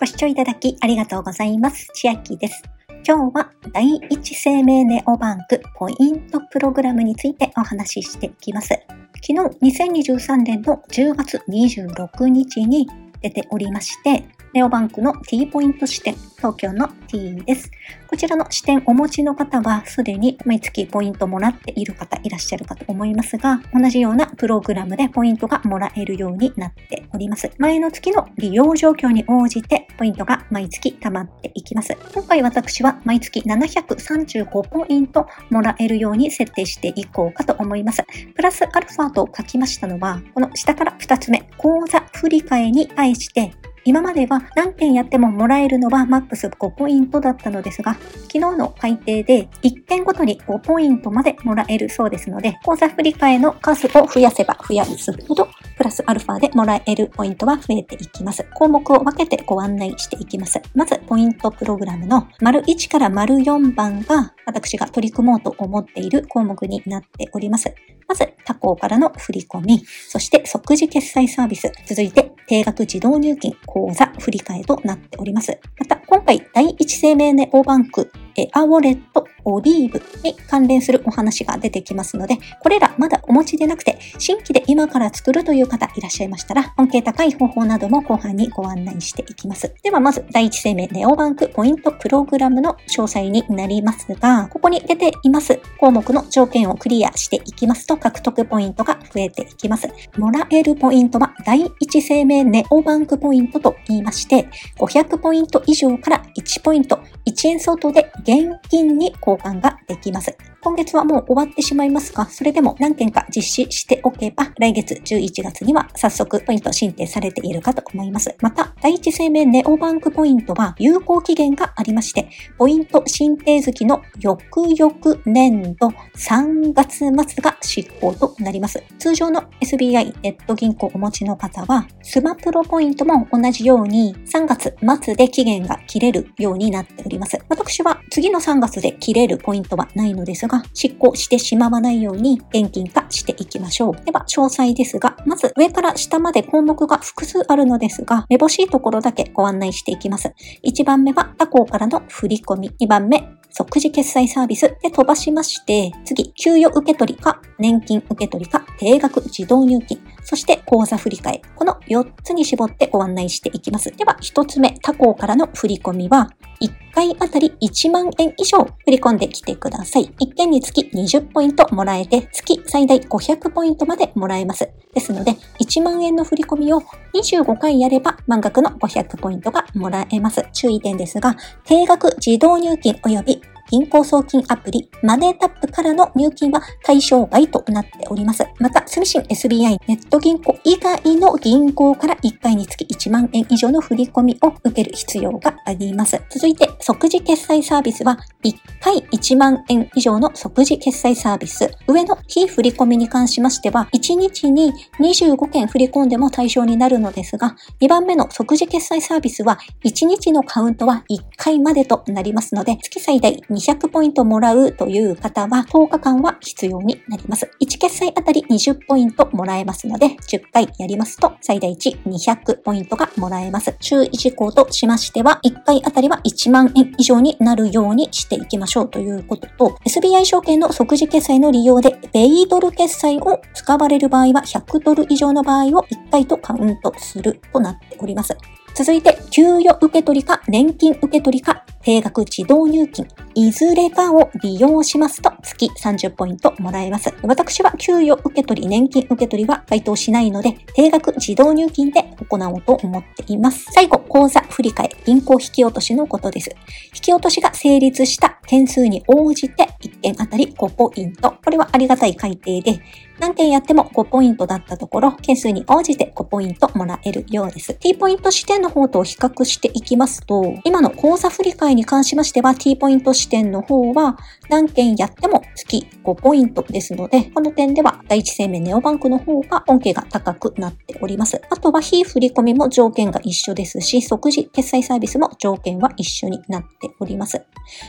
[0.00, 1.90] ご視聴いただきありがとうございます。
[1.92, 2.62] 千秋です。
[3.06, 8.68] 今日は第一生命ネオバンクポイントプログラムについてお話ししていきます。
[9.16, 12.88] 昨日2023年の10月26日に
[13.20, 17.70] 出ておりまして、ネオバンクの T ポイント支店、東京の T です。
[18.08, 27.48] こちらの支店お持ちの方は、すでに毎月ポイントもらっている方いらっしゃるかと思いますが、同じようなプログラムでポイントがもらえるようになっております。
[27.58, 31.96] 前の月の利用状況に応じて、ポイントが毎月貯まっていきます。
[32.12, 38.02] 今回私は毎月735ポイントもらえるように設定していこうかと思います。
[38.34, 43.52] プラスアルファと書きましたのは、この下から2つ目、口座振替に対して
[43.84, 58.46] 今までは何件やってももらえるのはマックス5ポイントだったのですが、昨日の改定で1件ごとに5ポイントまでもらえるそうですので、口座振替の数を増やせば増やすほど、プラスアルファでもらえるポイントは増えていきます。
[58.54, 60.60] 項目を分けてご案内していきます。
[60.74, 67.72] まず、ポイントプログラムの丸1から丸4番が私が取り組もうと思っている項目になっております。
[68.10, 75.56] まず、他行からの振り込み、そして即時決済サービス、続いて定額自動入金、口座振り替えとなっております。
[75.78, 89.74] また、今回、第一生命ネオバンク、エアウォレット、オリーブに関連するお話が出てきますので、これらまだお持ちでなくて、新規で今から作るという方いらっしゃいましたら、本形高い方法なども後半にご案内していきます。
[89.82, 99.88] ではまず、第一生命ネオバンクポイントプログラムの詳細になりますが、ここに出ています項目の条件をクリアしていきますと、獲得ポイントが増えていきます。
[100.16, 110.36] もらえるポイントは、第一生命ネオバンクポイントと言いまして、500ポイント以上から1ポイント、1円相当で現金に交換ができます。
[110.62, 118.36] 今月はもう終わってしまいますが、それでも何件か実施しておけば、来月11月には早速ポイント申請されているかと思います。
[118.42, 124.92] また、第一生命ネオバンクポイントは有効期限がありまして、ポイント申請月の翌々
[125.24, 128.82] 年度3月末が執行となります。
[128.98, 137.38] 通常の SBI ネット銀行をお持ちの方は、スマプロポイントも同じように3月末で期限が切れるようになっております。
[137.48, 144.04] 私は次の3月で切れるポイントはないのですが、執行してしまわないように現金化していきましょう。
[144.04, 150.32] では、詳細ですが、まず上から下まで項目が複数あるのですが、めぼしいところだけご案内していきます。
[150.64, 152.70] 1番目は他行からの振り込み。
[152.80, 161.40] 2番目、即時決済サービスで飛ばしまして、次、給与受け取りか、年金受け取りか、定額自動入金、そして口座振替。
[161.56, 163.90] この4つに絞ってご案内していきます。
[163.90, 170.12] では、1つ目、他行からの振り込みは、1回あたり1万円以上振り込んできてください。
[170.20, 174.68] 1件につき20ポイントもらえて、月最大500ポイントまでもらえます。
[174.92, 176.82] ですので、1万円の振り込みを
[177.14, 180.44] 25回やれば満額の500ポイントがもらえます。
[180.52, 188.44] 注意点ですが、定額自動入金及び銀行送金アプリ、マネータップからの入金は対象外となっております。
[188.58, 196.20] また、住信 SBI ネット銀行以外の銀行から1回につき1万円以上の振り込みを受ける必要があります。
[196.30, 201.70] 続いて、即時決済サービスは1回1万円以上の即時決済サービス。
[201.86, 217.50] 上の非振り込みに関しましては、1日に25件振り込んでも対象になるのですが、2番目の即時決済サービスは1日のカウントは1回までとなりますので、月最大200ポイントもらうという方は10日間は必要になります。
[217.60, 223.76] 1決済あたり20ポイントもらえますので、10回やりますと最大値200ポイントがもらえます。
[223.80, 238.36] 注意事項としましては、1回あたりは1万円以上になるようにしていきましょうということと、SBI 証券の即時決済の利用で、ベイドル決済を使われる場合は100ドル以上の場合を1回とカウントするとなっております。
[238.74, 247.14] 続いて、給与受け取りか年金受け取りか定額自動入金、いずれかを利用しますと月30ポイントもらえます。
[247.22, 253.66] 私は給与受け取り、年金受け取りは該当しないので、定額自動入金で行おうと思っています。
[253.72, 256.50] 最後、口座振替、銀行引き落としのことです。
[256.94, 261.32] 引き落としが成立した件数に応じて1件あたり5ポイント。
[261.42, 262.80] これはありがたい改定で、
[263.20, 267.74] 何件やっても5ポイントだったところ、件数に応じて5ポイントもらえるようです。
[267.74, 274.16] T ポイント視点の方と比較していきますと、今の口座振替に関しましては T ポイント視点の方は
[274.48, 281.40] 何件やっても月5ポイントですので、この点では第一生命ネオバンクの方が恩恵が高くなっております。
[281.50, 287.42] あとは非振込も条件が一緒ですし、即時決済サービスも条件は一緒になっております。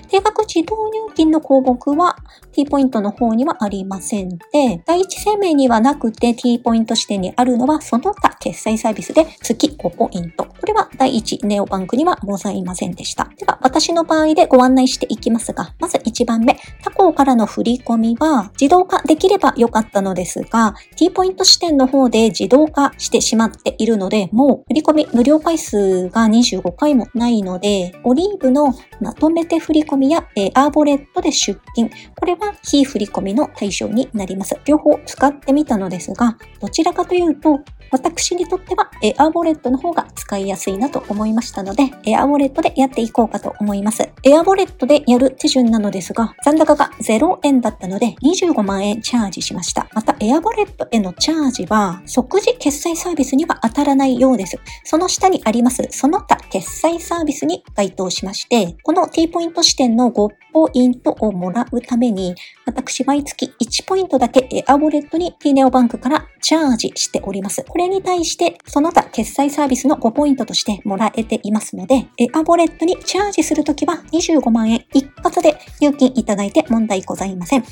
[0.09, 2.15] 定額自動入金の項目は
[2.51, 10.45] T ポイントの方にはありませんで、第一生命にはなくて T ポイント視点にあるのはその他決済サービスで月5ポイント。
[10.45, 13.29] これは第一ネオバンクにはございませんでした。
[13.37, 31.89] では、私の場合でご案内していきますが、まず1番目、他行からの振り込みは自動化できればよかったのですが、T ポイント視点の方で自動化してしまっているので、もう振り込み無料回数が25回もないので、オリーブのまとめて振り込みやエアーボレットで出金、
[32.19, 34.57] これは非振り込みの対象になります。
[34.65, 44.09] 両方使ってみたのですが、どちらかというと、私にとってはエアウォレットの方が使いやすいなと思いましたので、エアウォレットでやっていこうかと思います。
[44.23, 49.87] エアボレットでやる手順なのですが、残高が0円だったので25万円チャージしました。
[49.93, 54.59] また、エアボレットへのチャージは即時決済サービスには当たらないようです。
[54.83, 62.35] その下にありますその他決済サービスに該当しまして、この T ポイント視点の5ポイントをもらうために、
[62.71, 67.63] 私毎月1ポイントだけエアウォレットに T ネオバンクからチャージしております。
[67.67, 77.63] これに対して、その他決済サービスの5ポイントとしてもらえていますので、エアウォレットにチャージするときは25万円一発で入金いただいて問題ございません。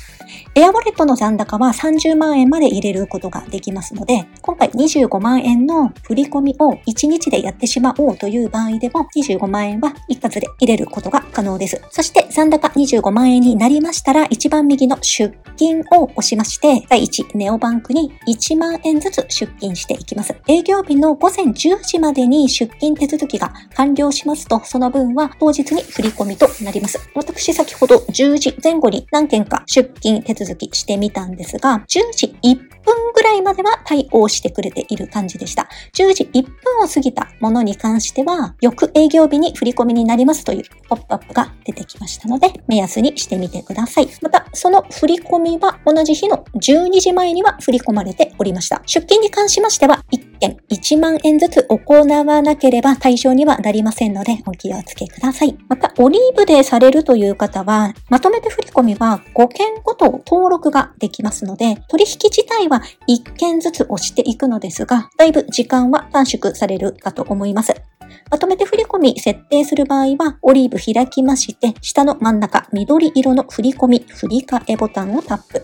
[0.54, 11.80] エアウォレットの残高は30万円まで入れることができますので、今回25万円の振り込みを1日でやってしまおうという場合でも25万円は一発で入れることが可能です。
[11.90, 20.34] そして残高25万円になりましたら、一番右のの出金を押しまして、第1ネオバンクに1万円ずつ出金していきます。
[20.46, 26.98] 営業日の午前10時までに出金手続きが完了しますと、その分は当日に振り込みとなります。
[27.14, 35.68] 私先ほど10時前後に何件か出金手続きしてみたんですが、10時1分ぐらいまでは対応してくれている感じでした。
[35.94, 36.52] 10時1分
[36.82, 44.08] を過ぎたものに関しては、翌営業日に振り込みになりますというポップアップが出てきましたので、目安にしてみてください。
[44.22, 48.82] また、その振込は同じ日の12時前には振り込まれておりました。
[48.86, 55.56] 出金に関しましては、1件1万円ずつ行わなければ対象にはなりませんので、お気をつけください。
[55.68, 67.74] また、オリーブでされるという方は、まとめて振り込みは5件ごと登録ができますので、取引自体は1件ずつ押していくのですが、だいぶ時間は短縮されるかと思います。
[68.30, 75.62] まとめて振り込み設定する場合は、オリーブ開きまして、下の真ん中、緑色の振り込み、振り替えボタンをタップ。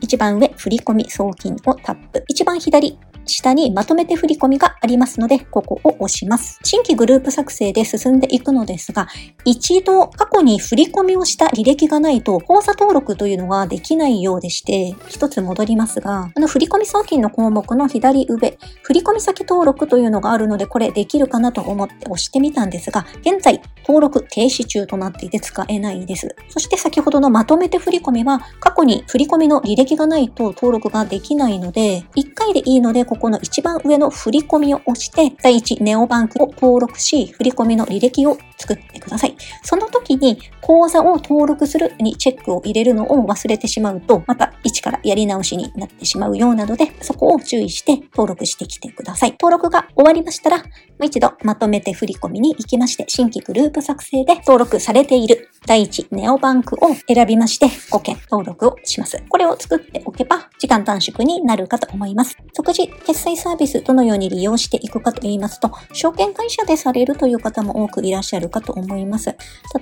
[0.00, 2.24] 一番上、振り込み送金をタップ。
[2.28, 2.98] 一番左、
[3.28, 6.58] 下にまとめて振り込みがありますので、ここを押します。
[6.64, 9.08] 新規グループ作成で進んでいくのですが、
[9.44, 26.34] 一度過去に振り込みをした履歴がないと、口座登録というのができないようでして、一つ戻りますが、あの振込送金の項目の左上、振込先登録というのがあるので、これできるかなと思って押してみたんですが、現在登録停止中となっていて使えないです。
[26.48, 39.36] そして先ほどのまとめて振り込みは、過去に振り込みの履歴がないと登録ができないので、1回でいいので、ここの一番上の振り込みを押して、第一ネオバンクを登録し、振り込みの履歴を作ってください。
[39.62, 49.32] その時に口座を登録するにチェックを入れるのを忘れてしまうと、また一からやり直しになってしまうようなので、そこを注意して登録してきてください。
[49.32, 50.64] 登録が終わりましたら、も
[51.00, 59.22] う一度まとめて振り込みに行きまして、新規グループ作成で登録されている第一ネオバンクを選びまして、5件登録をします。
[59.28, 62.36] これを作っておけば、時間短縮になるかと思います。
[62.52, 69.34] 即時決済サービスどのように利用していくかと言いますと、証券会社でされるという方も多くいらっしゃるかと思います。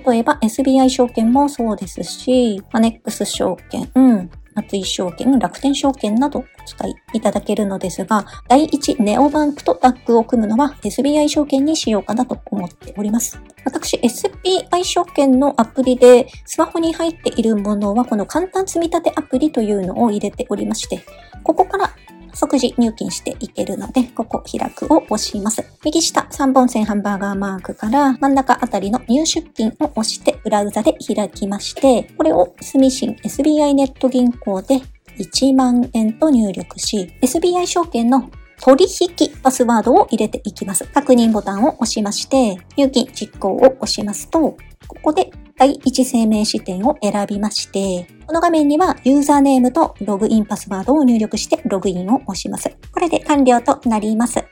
[0.05, 13.39] 例えば SBI 証券もそうですし、マネックス証券、うん、松井証券、楽天証券などお使いいただけるのですが、第一ネオバンクとタッグを組むのは SBI 証券にしようかなと思っております。
[13.63, 21.01] 私、SBI 証券のアプリでスマホに入っているものはこの簡単積み立てアプリというのを入れておりまして、
[21.43, 21.91] ここから
[22.37, 25.63] 即時入金していけるので、ここ開くを押します。
[25.83, 34.81] 右下3本線ハンバーガーマークから真ん中あたりの入出金を押してブラウザで開きまして、これを住信 SBI ネット銀行で
[35.17, 38.29] 1万円と入力し、SBI 証券の
[38.61, 40.85] 取引パスワードを入れていきます。
[40.85, 44.57] 確認ボタンを押しまして、入金実行を押しますと、こ
[45.01, 52.69] こで第一生命視点を選びまして、この画面にはユーザーネームとログインパスワードを入力してログインを押します。
[52.91, 54.43] これで完了となります。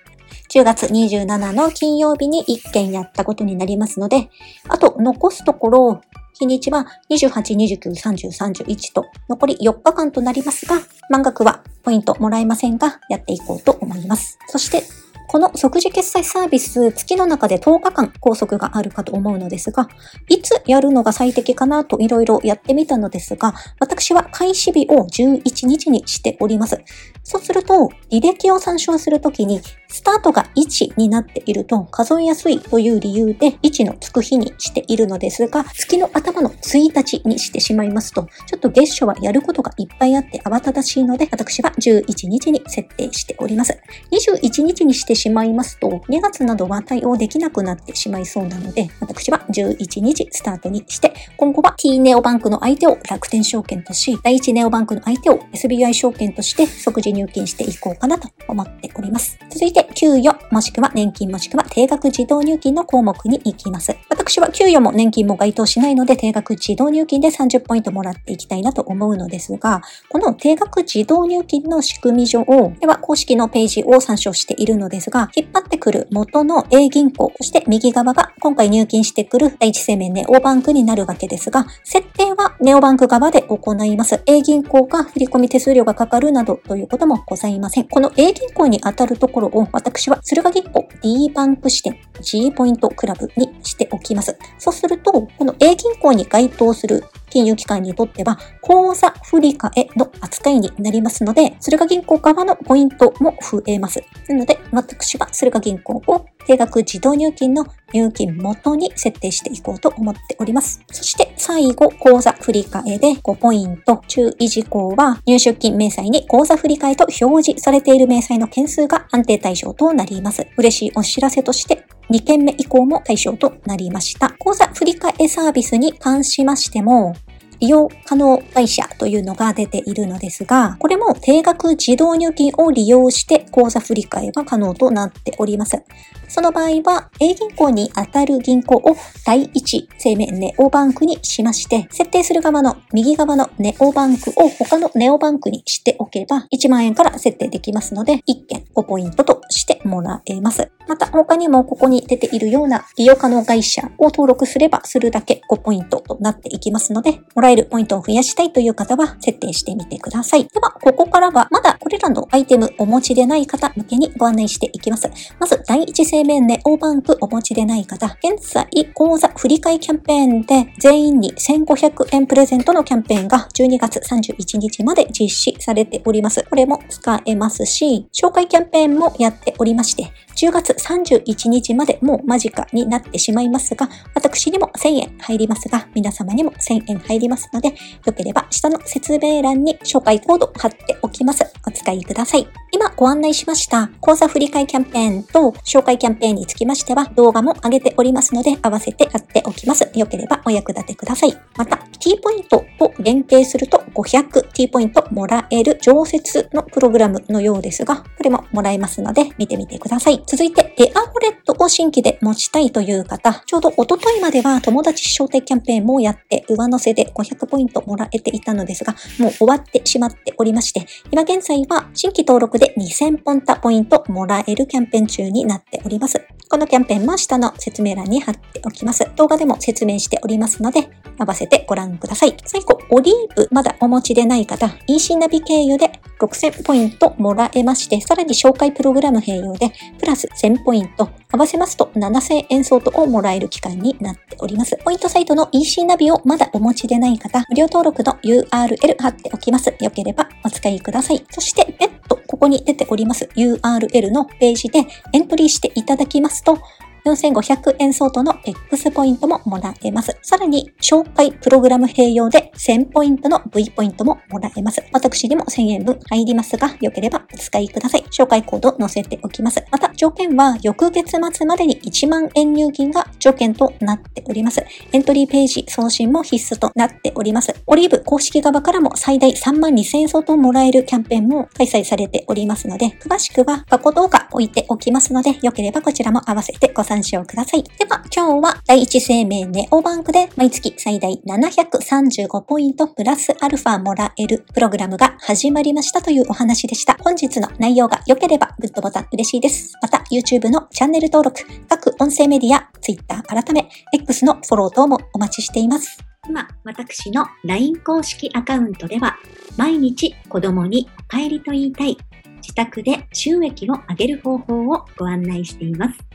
[0.51, 4.29] 10月27の金曜日に1件やったことになりますので、
[4.67, 6.01] あと残すところ、
[6.39, 14.37] 日にちは28、29、30、31と残り4日間となりますが、満額はポイントもらえませんが、やっていこうと思います。
[14.47, 14.83] そして、
[15.27, 19.89] この即時決済サービス、月の中で10日間拘束があるかと思うのですが、
[20.29, 26.81] いつやるのが最適かなといろいろやってみたのですが、私は開始日を11日にしております。
[27.25, 29.59] そうすると、履歴を参照するときに、
[29.95, 43.75] スタートが1になっていると数えやすいという理由で1のつく日にしているのですが、月の頭の1日にしてしまいますと、ちょっと月初はやることがいっぱいあって慌ただしいので、私は11日に設定しております。
[44.11, 59.39] 21日にしてしまいますと、2月などは対応できなくなってしまいそうなので、私は11日スタートにして、今後は T ネオバンクの相手を楽天証券とし、第1ネオバンクの相手を SBI 証券として即時入金していこうかなと思っております。
[59.49, 63.95] 続いて、給与、もしくは年金もしくは定額自動入金の項目に行きます。
[64.09, 72.43] 私は給与も年金も該当しないので、定額自動入金で30ポイントもらっていきたいなと思うのですが、この定額自動入金の仕組み上、
[72.79, 84.21] では公式のページを参照しているのですが、引っ張ってくる元の A 銀行、そして右側が今回入金してくる第一生命ネオバンクになるわけですが、設定はネオバンク側で行います。
[84.25, 87.87] A 銀行が振込手数料がかかるなどということもございません。
[87.87, 94.37] この A 銀行に当たるところを私は駿河銀行 D バンク支店 G ポイントクラブにしておきます。
[94.57, 104.01] そうすると、この A 銀行に該当する金融機関にとっては、口座振替の扱いになりますので、駿河銀行側のポイントも増えます。
[104.29, 110.81] なので、私は駿河銀行を定額自動入金の入金元に設定していこうと思っております。
[110.91, 114.01] そして最後、口座振替で5ポイント。
[114.07, 120.47] 注意事項は、入出金明細に口座振替と表示されている明細の件数が安定対象となります。
[120.57, 124.31] 嬉しいお知らせとして、2件目以降も対象となりました。
[124.39, 127.13] 口座振替サービスに関しましても、
[127.59, 135.83] 利用可能会社というのが出ているのですが、これも定額自動入金を利用して口座振替が可能となっております。
[136.27, 138.95] その場合は、A 銀行に当たる銀行を
[139.25, 150.69] 第一生命ネオバンクにしまして、設定する側の右側のネオバンクを他のネオバンクにしておけば、1万円から設定できますので、1件5ポイントとしてもらえます。
[150.87, 160.45] また、他にもここに出ているような利用可能会社を登録すれば、するだけ5ポイントとなっていきますので、もらえるポイントを増やしたいという方は設定してみてください。
[160.45, 165.09] では、ここからはまだこれらのアイテムお持ちでない方向けにご案内していきます。
[165.39, 176.43] まず、第一生命ネオバンクお持ちでない方、現在、口座振替キャンペーンで全員に1500円プレゼントのキャンペーンが12月31日まで実施されております。
[176.49, 187.75] これも使えますし、紹介キャンペーンもやっておりまして、10月31日までもう間近になってしまいますが、私にも1000円入りますが、皆様にも1000円入りますますので、
[188.05, 191.43] よければ下の説明欄に紹介コード貼っておきます。
[191.67, 192.47] お使いください。
[192.71, 199.89] 今ご案内しました講座振り替えキャンペーンと紹介キャンペーンにつきましては動画も上げておりますので合わせて貼っておきます。
[199.93, 201.33] よければお役立てください。
[201.57, 210.21] また、T ポイントと連携すると 500T ポイントもらえる常設のプログラムのようですが、これももらえますので見てみてください。
[210.25, 226.34] 続いて、エアホレットを新規で持ちたいという方、ちょうどおとといまでは友達招待キャンペーンもやって上乗せで500ポイントもらえていたのですが、もう終わってしまっておりまして、今現在は新規登録で2000ポンタポイントもらえるキャンペーン中になっております。
[226.47, 229.09] このキャンペーンも下の説明欄に貼っておきます。
[229.15, 232.35] 動画でも説明しておりますので、合わせてご覧ください。
[232.45, 244.77] 最後、オリーブまだお持ちでない方、EC ナビ経由で6000ポイントもらえまして、さらに紹介プログラム併用で、プラス1000ポイント、合わせますと7000円相当をもらえる期間になっております。
[244.83, 249.73] ポイントサイトの EC ナビをまだお持ちでない方、無料登録の URL 貼っておきます。
[249.79, 251.25] よければお使いください。
[251.31, 256.61] そして、別途ここに出ております URL のページでエントリーしていただきますと、
[257.05, 260.17] 4500円相当の X ポイントももらえます。
[260.21, 264.83] さらに、紹介プログラム併用で1000ポイントの V ポイントももらえます。
[264.91, 268.03] 私にも1000円分入りますが、よければお使いください。
[268.11, 269.63] 紹介コード載せておきます。
[269.71, 274.63] また、条件は翌月末までに1万円入金が条件となっております。
[274.91, 277.53] エントリーページ送信も必須となっております。
[277.67, 287.63] オリーブ公式側からも最大3万2000円相当もらえるキャンペーンも開催されておりますので、詳しくは過去動画置いておきますので、よければこちらも合わせてご参照ください。
[287.63, 296.95] では、今日は第一生命ネオバンクで毎月最大735ポイントプラスアルファもらえるプログラムが始まりましたというお話でした。
[297.01, 299.73] 本日の内容が良ければグッドボタン嬉しいです。
[299.81, 305.97] また、YouTube のチャンネル登録、各音声メディア、Twitter 改め、X のフォロー等もお待ちしています。
[306.29, 309.17] 今、私の LINE 公式アカウントでは、
[309.57, 311.97] 毎日子供にお帰りと言いたい
[312.45, 316.14] 自宅で収益を上げる方法をご案内しています。